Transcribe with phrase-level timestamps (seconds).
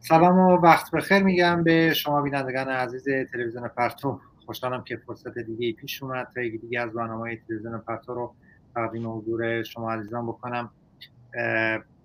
[0.00, 4.20] سلام و وقت بخیر میگم به شما بینندگان عزیز تلویزیون پرتو.
[4.46, 8.34] خوشحالم که فرصت دیگه پیش اومد تا یکی دیگه از برنامه تلویزیون پرتو رو
[8.74, 10.70] تقدیم حضور شما عزیزان بکنم.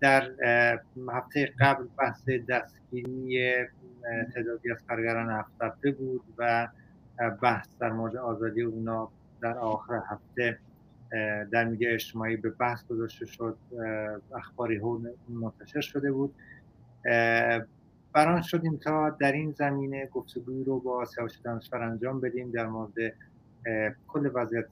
[0.02, 0.32] در
[1.10, 3.54] هفته قبل بحث دستگیری
[4.36, 6.68] تعدادی از کارگران هفت بود و
[7.42, 9.10] بحث در مورد آزادی اونا
[9.42, 10.60] در آخر هفته
[11.52, 13.58] در میگه اجتماعی به بحث گذاشته شد
[14.36, 14.82] اخباری
[15.30, 16.34] منتشر شده بود.
[18.14, 22.94] بران شدیم تا در این زمینه گفتگوی رو با سیاوش دانشور انجام بدیم در مورد
[24.08, 24.66] کل وضعیت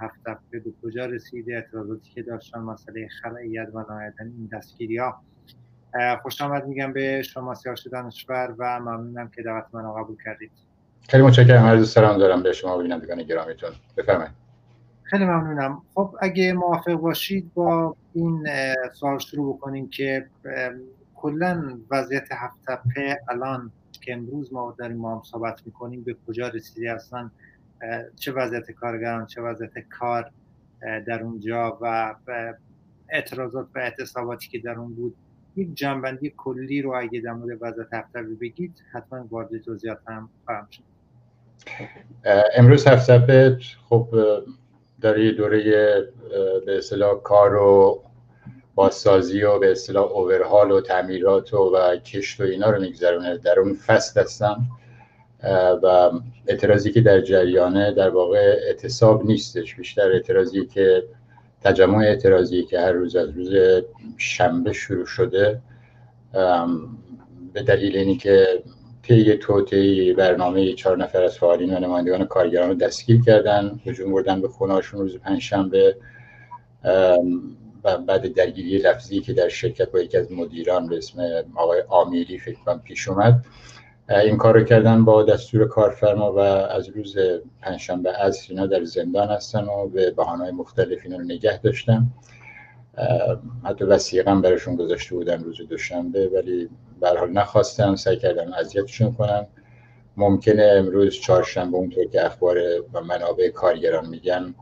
[0.00, 5.22] هفت هفته به کجا رسیده اعتراضاتی که داشتن مسئله خلعیت و نهایتا این دستگیری ها
[6.22, 10.50] خوش آمد میگم به شما سیاوش دانشور و ممنونم که دعوت من قبول کردید.
[11.08, 13.70] خیلی متشکرم عرض سلام دارم به شما بینندگان گرامیتون.
[13.96, 14.32] بفرمایید.
[15.02, 15.82] خیلی ممنونم.
[15.94, 18.48] خب اگه موافق باشید با این
[18.92, 20.26] سوال شروع بکنیم که
[21.22, 26.48] کلا وضعیت هفت تپه الان که امروز ما داریم ما هم صحبت می‌کنیم به کجا
[26.48, 27.30] رسیده اصلا؟
[28.16, 30.30] چه وضعیت کارگران چه وضعیت کار
[31.06, 32.14] در اونجا و
[33.08, 35.14] اعتراضات و اعتصاباتی که در اون بود.
[35.56, 40.68] یک جنبندی کلی رو اگه در مورد وضعیت هفت بگید حتما وارد جزئیات هم خواهم
[40.70, 40.82] شد.
[42.56, 44.08] امروز هفته خب
[45.00, 45.62] داره دوره
[46.66, 48.02] به اصطلاح کار و
[48.74, 53.38] بازسازی و به اصطلاح اوورهال و تعمیرات و, و کشت و اینا رو میگذرونه.
[53.38, 54.66] در اون فصل هستم.
[55.82, 56.10] و
[56.46, 59.74] اعتراضی که در جریانه در واقع اعتصاب نیستش.
[59.74, 61.04] بیشتر اعتراضی که
[61.62, 63.82] تجمع اعتراضی که هر روز از روز
[64.16, 65.60] شنبه شروع شده
[67.52, 68.62] به دلیل اینی که
[69.02, 73.80] طی توطئه برنامه چهار نفر از فعالین و نمایندگان کارگران رو دستگیر کردن.
[73.86, 75.96] هجوم بردن به خونهاشون روز پنجشنبه.
[77.84, 82.38] و بعد درگیری لفظی که در شرکت با یکی از مدیران به اسم آقای آمیری
[82.38, 83.44] فکر کنم پیش اومد
[84.10, 87.16] این کار رو کردن با دستور کارفرما و از روز
[87.60, 92.06] پنجشنبه از اینا در زندان هستن و به بهانه‌های مختلف اینا رو نگه داشتن.
[93.64, 96.68] حتی وسیقه هم براشون گذاشته بودن روز دوشنبه ولی
[97.02, 99.46] حال نخواستن سعی کردن اذیتشون کنن.
[100.16, 102.58] ممکنه امروز چهارشنبه اونطور که اخبار
[102.92, 104.54] و منابع کارگران میگن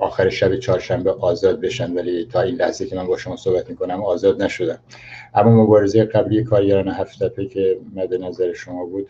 [0.00, 4.02] آخر شب چهارشنبه آزاد بشن ولی تا این لحظه که من با شما صحبت می‌کنم
[4.02, 4.78] آزاد نشدن
[5.34, 9.08] اما مبارزه قبلی کارگران هفت که مد نظر شما بود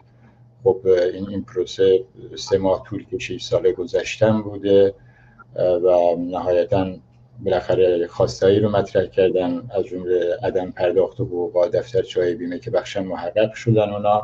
[0.65, 2.05] خب این این پروسه
[2.37, 4.95] سه ماه طول کشید سال گذشتن بوده
[5.57, 6.87] و نهایتا
[7.45, 9.63] بالاخره خواستایی رو مطرح کردن.
[9.77, 14.23] از جمله عدم پرداخت حقوق دفتر چای بیمه که بخشن محقق شدن اونا.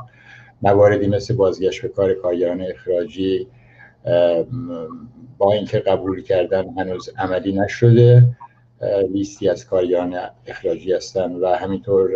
[0.63, 3.47] مواردی مثل بازگشت به کار کارگران اخراجی
[5.38, 8.22] با اینکه قبول کردن هنوز عملی نشده
[9.12, 12.10] لیستی از کارگران اخراجی هستن و همینطور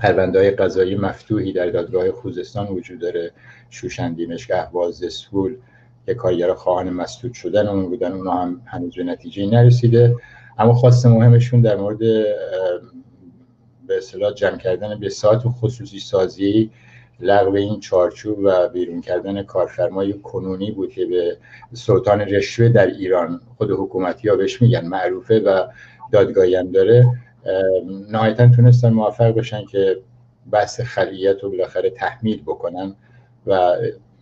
[0.00, 3.30] پرونده های قضایی مفتوحی در دادگاه خوزستان وجود داره.
[3.70, 5.56] شوشن دیمشک اهواز سول
[6.06, 10.16] که کارگر خواهان مسدود شدن اون بودن اونا هم هنوز به نتیجه نرسیده.
[10.58, 11.98] اما خواست مهمشون در مورد
[13.86, 16.70] به اصطلاح جمع کردن به ساعت و خصوصی سازی
[17.20, 21.36] لغو این چارچوب و بیرون کردن کارفرمای کنونی بود که به
[21.72, 25.66] سلطان رشوه در ایران خود حکومتی ها بهش میگن معروفه و
[26.12, 27.04] دادگاهی هم داره.
[28.10, 29.96] نهایتا تونستن موفق بشن که
[30.50, 32.94] بحث خلیت رو بالاخره تحمیل بکنن
[33.46, 33.76] و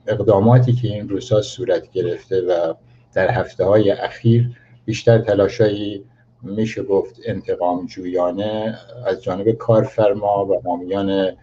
[0.06, 2.74] اقداماتی که این روزها صورت گرفته و
[3.14, 4.50] در هفته های اخیر
[4.84, 6.04] بیشتر تلاشایی
[6.42, 11.36] میشه گفت انتقام جویانه از جانب کارفرما و حامیان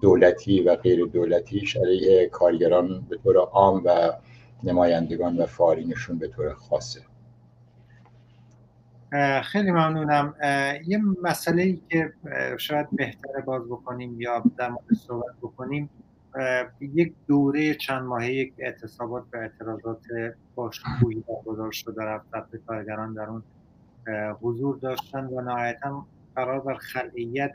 [0.00, 4.12] دولتی و غیر دولتیش علیه کارگران به طور عام و
[4.62, 7.00] نمایندگان و فعالینشون به طور خاصه.
[9.42, 10.34] خیلی ممنونم.
[10.86, 12.12] یه مسئله ای که
[12.58, 15.90] شاید بهتره باز بکنیم یا در مورد صحبت بکنیم
[16.80, 20.02] یک دوره چند ماهه یک اعتصابات و اعتراضات
[20.54, 23.42] باشکوهی برگزار شده در رفت کارگران در اون
[24.42, 26.06] حضور داشتن و نهایتا
[26.36, 27.52] قرار بر خلعیت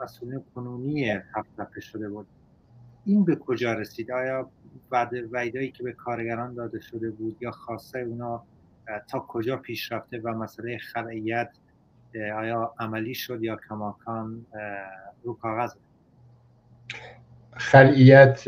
[0.00, 2.26] مسئولین کنونی هفت شده بود.
[3.04, 4.50] این به کجا رسید؟ آیا
[4.90, 8.44] بعد وعدهایی که به کارگران داده شده بود یا خواسته اونا
[9.08, 11.50] تا کجا پیش رفته و مسئله خلعیت
[12.36, 14.46] آیا عملی شد یا کماکان
[15.24, 15.74] رو کاغذ؟
[17.52, 18.44] خلعیت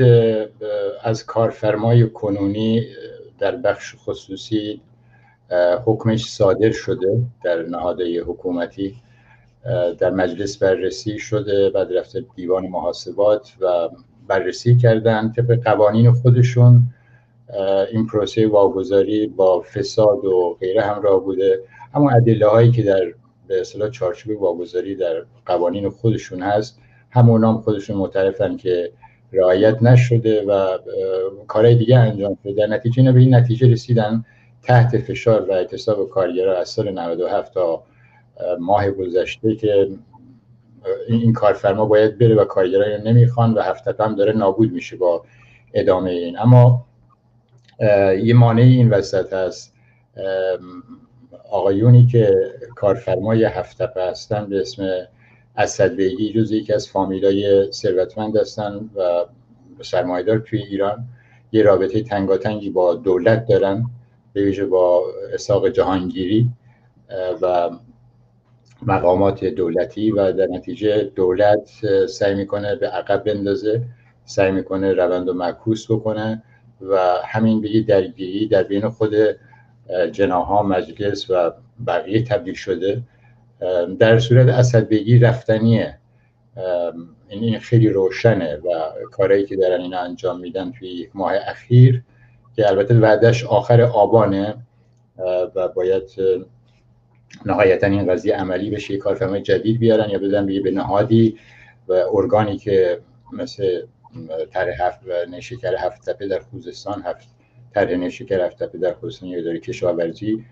[1.02, 2.86] از کارفرمای کنونی
[3.38, 4.82] در بخش خصوصی
[5.84, 8.96] حکمش صادر شده در نهادهای حکومتی.
[9.98, 13.88] در مجلس بررسی شده بعد رفته دیوان محاسبات و
[14.28, 16.82] بررسی کردن طبق قوانین خودشون.
[17.92, 21.60] این پروسه واگذاری با فساد و غیره همراه بوده.
[21.94, 23.02] اما ادله هایی که در
[23.48, 26.78] به اصطلاح چارچوب واگذاری در قوانین خودشون هست
[27.10, 28.92] همون هم خودشون معترفن که
[29.32, 30.78] رعایت نشده و
[31.48, 32.52] کارهای دیگه انجام شده.
[32.52, 34.24] در نتیجه به این نتیجه رسیدن
[34.62, 37.82] تحت فشار و اعتصاب کارگرا از سال 97 تا
[38.60, 39.88] ماه گذشته که
[41.08, 45.24] این کارفرما باید بره و کارگرا رو نمی‌خوان و هفته هم داره نابود میشه با
[45.74, 46.38] ادامه این.
[46.38, 46.86] اما
[48.22, 49.74] یه مانعی این وسط هست.
[51.50, 54.88] آقایونی که کارفرمای هفتپه هستن به اسم
[55.56, 59.24] اسدبیگی جز یکی از فامیلای ثروتمند هستن و
[59.82, 61.04] سرمایدار توی ایران.
[61.52, 63.84] یه رابطه تنگاتنگی با دولت دارن
[64.32, 65.02] به ویژه با
[65.34, 66.48] اساق جهانگیری
[67.42, 67.70] و
[68.82, 71.70] مقامات دولتی و در نتیجه دولت
[72.06, 73.82] سعی می‌کنه به عقب بندازه
[74.24, 76.42] سعی می‌کنه روند و معکوس بکنه
[76.80, 79.14] و همین به درگیری در بین خود
[80.12, 81.52] جناها مجلس و
[81.86, 83.02] بقیه تبدیل شده.
[83.98, 85.98] در صورت اسد بگی رفتنیه
[87.28, 88.68] این خیلی روشنه و
[89.10, 92.02] کارهایی که دارن این انجام میدن توی ماه اخیر
[92.56, 94.54] که البته وعدش آخر آبانه
[95.54, 96.02] و باید
[97.46, 101.38] نهایتا این قضیه عملی بشه کارفرمای جدید بیارن یا بدن به نهادی
[101.88, 103.00] و ارگانی که
[103.32, 103.82] مثل
[104.50, 107.28] طرح هفت و نشکر هفت تپه در خوزستان هفت
[107.74, 110.44] طرح نشکر هفت تپه در خوزستان یا اداره کشاورزی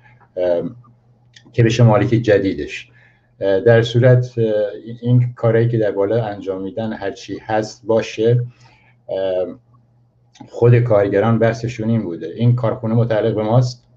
[1.52, 2.90] که بشه مالک جدیدش.
[3.38, 4.38] در صورت
[5.02, 8.44] این کارهایی که در بالا انجام میدن هرچی هست باشه.
[10.48, 12.26] خود کارگران بحثشون این بوده.
[12.26, 13.87] این کارخونه متعلق به ماست.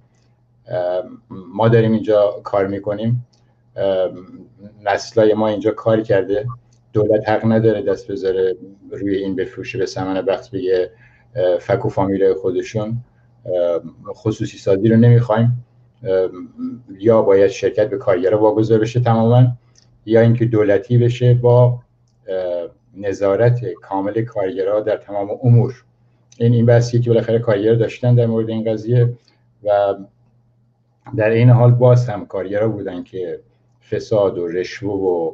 [1.30, 3.28] ما داریم اینجا کار می‌کنیم.
[4.86, 6.46] نسلای ما اینجا کار کرده.
[6.94, 8.56] دولت حق نداره دست بذاره
[8.92, 10.92] روی این بفروشه به سمن بخت بگه
[11.60, 11.90] فک و
[12.42, 12.98] خودشون.
[14.14, 15.66] خصوصی سازی رو نمی‌خوایم.
[17.00, 19.48] یا باید شرکت به کارگرها واگذار بشه تماما
[20.06, 21.80] یا اینکه دولتی بشه با
[22.98, 25.84] نظارت کامل کارگرها در تمام امور.
[26.38, 29.14] این این بحثی که بالاخره کارگر داشتن در مورد این قضیه
[29.64, 29.96] و
[31.16, 33.40] در این حال باز هم کارگرها بودن که
[33.90, 35.32] فساد و رشوه و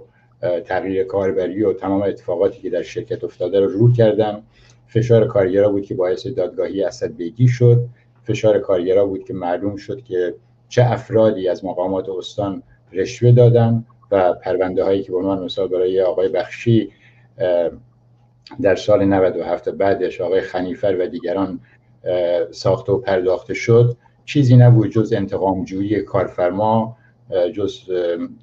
[0.60, 4.44] تغییر کاربری و تمام اتفاقاتی که در شرکت افتاده رو رو کردن.
[4.88, 7.86] فشار کارگرها بود که باعث دادگاهی اسد بیگی شد.
[8.24, 10.36] فشار کارگرها بود که معلوم شد که
[10.70, 16.02] چه افرادی از مقامات استان رشوه دادن و پرونده هایی که به عنوان مثال برای
[16.02, 16.92] آقای بخشی
[18.62, 21.60] در سال 97 بعدش آقای خنیفر و دیگران
[22.52, 23.98] ساخته و پرداخته شد.
[24.28, 26.98] چیزی نبود جز انتقامجویی کارفرما
[27.54, 27.80] جز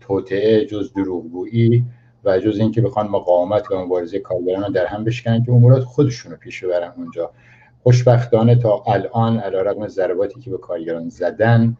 [0.01, 1.85] توطعه جز دروغگویی
[2.25, 6.39] و جز اینکه بخوان مقاومت و مبارزه کارگران در هم بشکنن که امورات خودشون رو
[6.39, 7.31] پیش ببرن اونجا.
[7.83, 11.77] خوشبختانه تا الان علیرغم ضرباتی که به کارگران زدن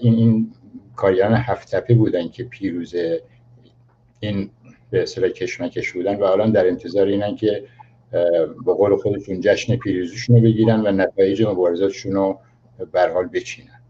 [0.00, 0.52] این این
[0.96, 2.94] کارگران هفت تپه بودن که پیروز
[4.20, 4.50] این
[4.90, 7.64] به اصطلاح کشمکش بودن و الان در انتظار اینن که
[8.66, 12.38] به قول خودشون جشن پیروزیشون رو بگیرن و نتایج مبارزاتشون رو
[13.14, 13.80] حال بچینن.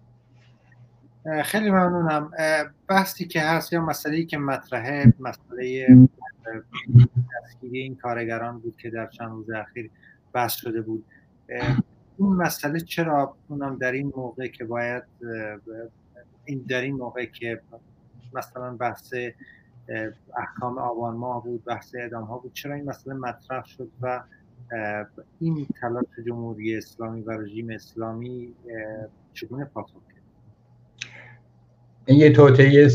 [1.45, 2.31] خیلی ممنونم.
[2.89, 5.87] بحثی که هست یا مسئله که مطرحه مسئله
[7.45, 9.91] دستگیری این کارگران بود که در چند روز اخیر
[10.33, 11.05] بحث شده بود.
[12.19, 15.03] این مسئله چرا اونم در این موقع که باید
[16.45, 17.61] این در این موقع که
[18.35, 19.15] مثلا بحث
[20.37, 24.21] احکام آبان ماه بود بحث اعدام ها بود چرا این مسئله مطرح شد و
[25.41, 28.55] این تلاش جمهوری اسلامی و رژیم اسلامی
[29.35, 30.23] چگونه پاسخ کرد
[32.07, 32.89] این یه توطئه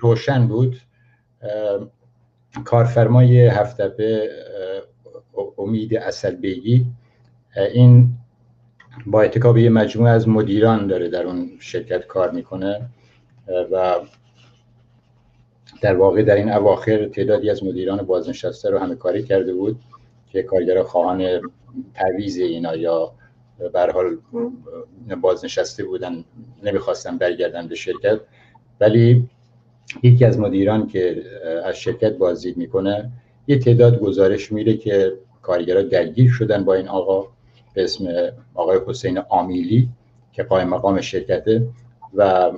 [0.00, 0.76] روشن بود.
[2.64, 4.28] کارفرمای هفتپه
[5.58, 6.86] امید اصل بیگی
[7.74, 8.08] این
[9.06, 12.90] با اتکاب یه مجموعه از مدیران داره در اون شرکت کار می‌کنه
[13.72, 13.94] و
[15.82, 19.80] در واقع در این اواخر تعدادی از مدیران بازنشسته رو همه کاری کرده بود.
[20.34, 21.40] که کارگرها خواهان
[21.94, 23.12] تعویز اینا یا
[23.72, 24.18] بر حال
[25.22, 26.24] بازنشسته بودن
[26.62, 28.20] نمی‌خواستن برگردن به شرکت.
[28.80, 29.28] ولی
[30.02, 31.22] یکی از مدیران که
[31.64, 33.10] از شرکت بازدید می‌کنه
[33.46, 35.12] یه تعداد گزارش میره که
[35.42, 37.28] کارگرها درگیر شدن با این آقا
[37.74, 38.06] به اسم
[38.54, 39.88] آقای حسین آمیلی
[40.32, 41.68] که قایم مقام شرکته
[42.14, 42.52] و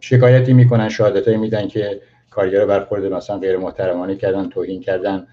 [0.00, 2.00] شکایتی می‌کنن شهادت میدن که
[2.30, 5.26] کارگر برخورد مثلا غیر محترمانه کردن توهین کردن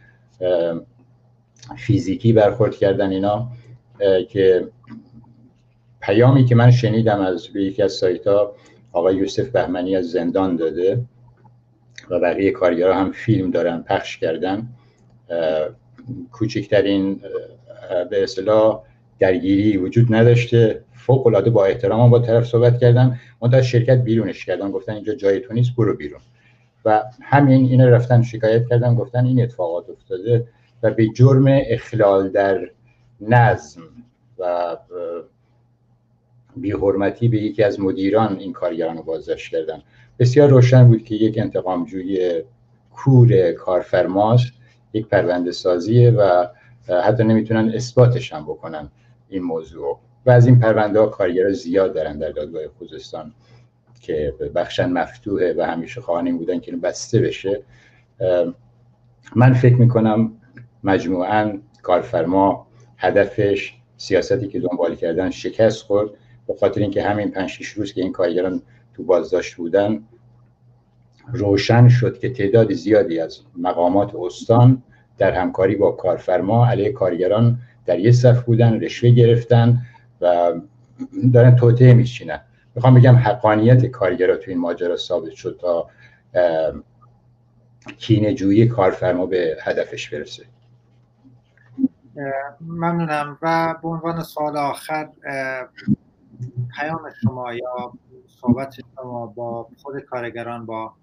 [1.77, 3.47] فیزیکی برخورد کردن اینا
[4.29, 4.67] که
[6.01, 8.55] پیامی که من شنیدم از یکی از سایت ها
[8.91, 11.03] آقای یوسف بهمنی از زندان داده
[12.09, 14.67] و بقیه کارگرها هم فیلم دارن پخش کردن.
[16.31, 17.21] کوچکترین
[18.09, 18.83] به اصطلاح
[19.19, 20.83] درگیری وجود نداشته.
[20.93, 24.71] فوق العاده با احترام با طرف صحبت کردم من از شرکت بیرونش کردن.
[24.71, 26.21] گفتن اینجا جای تو نیست برو بیرون.
[26.85, 28.95] و همین اینا رفتن شکایت کردن.
[28.95, 30.47] گفتن این اتفاقات افتاده.
[30.83, 32.69] و به جرم اخلال در
[33.21, 33.81] نظم
[34.39, 34.77] و
[36.55, 39.81] بیحرمتی به یکی از مدیران این کارگران رو بازداشت کردن.
[40.19, 42.43] بسیار روشن بود که یک انتقامجوی
[42.91, 44.53] کور کارفرماست
[44.93, 46.47] یک پرونده سازیه و
[47.03, 48.89] حتی نمی‌تونن اثباتش هم بکنن
[49.29, 53.33] این موضوع و از این پرونده ها کارگر زیاد دارن در دادگاه خوزستان
[54.01, 57.61] که بخشن مفتوحه و همیشه خواهان بودن که بسته بشه.
[59.35, 60.31] من فکر می‌کنم
[60.83, 66.09] مجموعا کارفرما هدفش سیاستی که دنبال کردن شکست خورد.
[66.47, 68.61] به خاطر اینکه همین پنج شیش روز که این کارگران
[68.93, 70.03] تو بازداشت بودن
[71.33, 74.83] روشن شد که تعداد زیادی از مقامات استان
[75.17, 79.81] در همکاری با کارفرما علیه کارگران در یه صف بودن رشوه گرفتن
[80.21, 80.53] و
[81.33, 82.41] دارن توطعه میشینن
[82.75, 85.89] می‌خوام بگم حقانیت کارگرا تو این ماجرا ثابت شد تا
[87.97, 90.43] کینه جویی کارفرما به هدفش برسه.
[92.61, 93.37] ممنونم.
[93.41, 95.09] و به عنوان سوال آخر
[96.75, 97.93] پیام شما یا
[98.27, 100.93] صحبت شما با خود کارگران با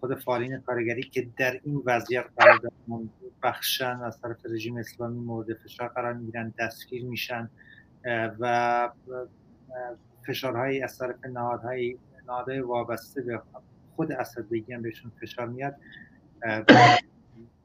[0.00, 3.08] خود فعالین کارگری که در این وضعیت قرار دارن
[3.42, 7.50] بخشن از طرف رژیم اسلامی مورد فشار قرار می‌گیرن دستگیر میشن
[8.38, 8.88] و
[10.26, 13.40] فشارهایی از طرف نهادهای نهادهای وابسته به
[13.96, 15.74] خود اسدبگی هم بهشون فشار میاد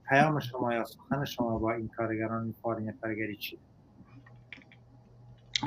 [0.09, 3.57] پیام شما یا سخن شما با این کارگران فعالین کارگری چی؟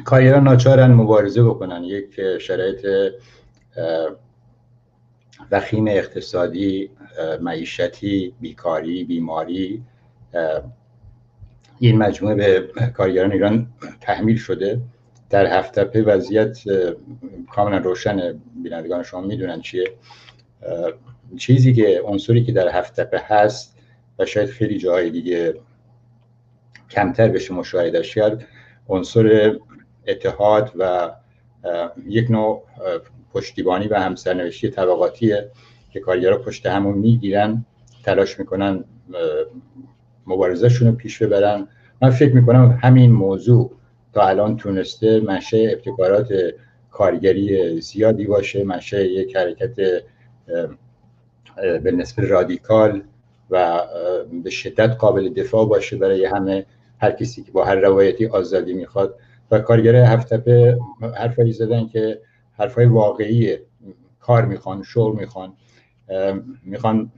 [0.04, 1.84] کارگران ناچارن مبارزه بکنن.
[1.84, 2.86] یک شرایط
[5.50, 6.90] وخیم اقتصادی
[7.40, 9.82] معیشتی بیکاری بیماری
[11.78, 13.66] این مجموعه به کارگران ایران
[14.00, 14.80] تحمیل شده.
[15.30, 16.58] در هفته وضعیت
[17.50, 19.92] کاملا روشن بینندگان شما می‌دونن چیه.
[21.36, 23.75] چیزی که عنصری که در هفته هست
[24.18, 25.54] و شاید خیلی جاهای دیگه
[26.90, 28.46] کمتر بشه مشاهدهش کرد
[28.88, 29.56] عنصر
[30.06, 31.10] اتحاد و
[32.06, 32.62] یک نوع
[33.32, 35.50] پشتیبانی و همسرنوشتی طبقاتیه
[35.90, 37.64] که کارگرها پشت همون می‌گیرن
[38.04, 38.84] تلاش می‌کنن
[40.26, 41.68] مبارزهشون رو پیش ببرن.
[42.02, 43.70] من فکر می‌کنم همین موضوع
[44.12, 46.28] تا الان تونسته منشه ابتکارات
[46.90, 49.74] کارگری زیادی باشه منشه یک حرکت
[51.82, 53.02] به نسبت رادیکال
[53.50, 53.82] و
[54.44, 56.66] به شدت قابل دفاع باشه برای همه
[56.98, 59.14] هر کسی که با هر روایتی آزادی می‌خواد.
[59.50, 60.78] و کارگر هفتپه
[61.14, 62.20] حرفایی زدن که
[62.58, 63.56] حرفای واقعی
[64.20, 65.52] کار می‌خوان شغل می‌خوان
[66.62, 67.12] می‌خوان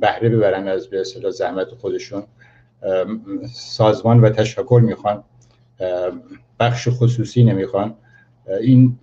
[0.00, 2.22] بهره ببرن از به زحمت خودشون.
[3.52, 5.24] سازمان و تشکر می‌خوان
[6.60, 7.94] بخش خصوصی نمی‌خوان.
[8.60, 8.98] این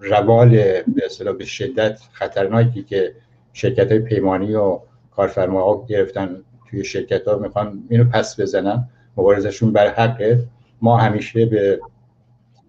[0.00, 3.14] روال به به شدت خطرناکی که
[3.52, 4.80] شرکت های پیمانی و
[5.18, 6.36] کارفرماها گرفتن
[6.70, 10.44] توی شرکت ها می‌خوان اینو پس بزنن مبارزشون بر حقه.
[10.82, 11.80] ما همیشه به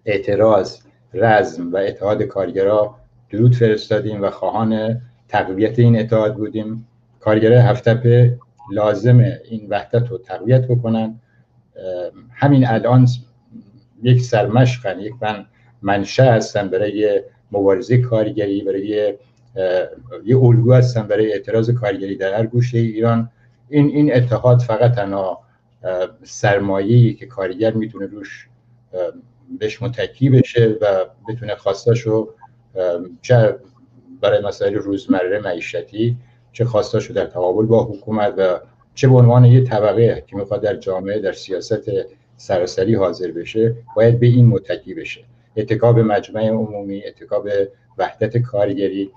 [0.04, 0.76] اعتراض
[1.14, 2.94] رزم و اتحاد کارگرا
[3.30, 6.88] درود فرستادیم و خواهان تقویت این اتحاد بودیم.
[7.20, 8.30] کارگر هفتپ
[8.72, 9.18] لازم
[9.50, 11.20] این وحدت رو تقویت بکنن.
[12.30, 13.08] همین الان
[14.02, 15.46] یک سرمشقن یک من
[15.82, 19.14] منشه هستن برای مبارزه کارگری برای
[20.24, 23.30] یه الگو هستن برای اعتراض کارگری در هر گوشه ایران.
[23.68, 25.40] این این اتحاد فقط تنها
[26.22, 28.48] سرمایه‌ای که کارگر می‌تونه روش
[29.58, 32.28] بهش متکی بشه و بتونه خواستاشو
[33.22, 33.56] چه
[34.20, 36.16] برای مسائل روزمره معیشتی
[36.52, 38.60] چه خواستاشو در تقابل با حکومت و
[38.94, 41.90] چه به عنوان یه طبقه که می‌خواد در جامعه در سیاست
[42.36, 45.20] سراسری حاضر بشه باید به این متکی بشه.
[45.56, 47.48] اتکاب مجمع عمومی اتکاب
[47.98, 49.10] وحدت کارگری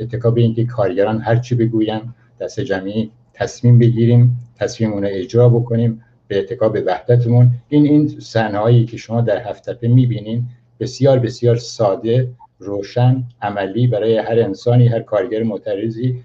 [0.00, 2.00] اتکاب اینکه کارگران هر چی بگوین
[2.40, 7.50] دست جمعی تصمیم بگیریم تصمیم اون اجرا بکنیم به اتکاب وحدتمون.
[7.68, 10.44] این این صحنه‌هایی که شما در هفته می‌بینین
[10.80, 12.28] بسیار بسیار ساده
[12.58, 16.24] روشن عملی برای هر انسانی هر کارگر معترضی.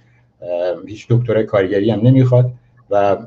[0.87, 2.51] هیچ دکترای کارگری هم نمی‌خواد
[2.89, 3.17] و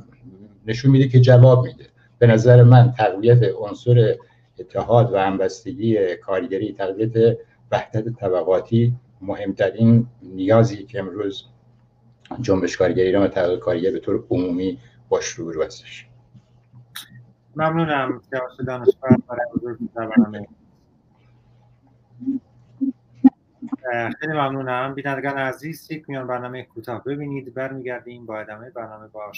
[0.67, 1.85] نشون میده که جواب میده.
[2.19, 4.17] به نظر من تقویت عنصر
[4.61, 7.39] اتحاد و همبستگی کارگری تقویت
[7.73, 11.45] وحدت طبقاتی مهمترین نیازی که امروز
[12.41, 16.07] جنبش کارگری و تقویت کارگر به طور عمومی باش رو هستش
[17.57, 18.23] ممنونم
[24.21, 24.95] خیلی ممنونم.
[24.95, 27.55] بینندگان عزیز یک میان برنامه کوتاه ببینید.
[27.55, 29.33] برمیگردیم با ادامه برنامه با